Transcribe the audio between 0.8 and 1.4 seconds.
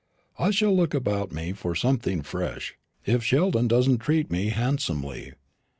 about